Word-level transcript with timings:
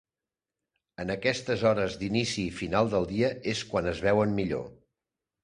En 1.03 1.13
aquestes 1.15 1.65
hores 1.71 1.97
d’inici 1.99 2.47
i 2.47 2.55
final 2.61 2.91
del 2.95 3.07
dia 3.13 3.31
és 3.53 3.63
quan 3.75 3.93
es 3.93 4.03
veuen 4.09 4.35
millor. 4.41 4.67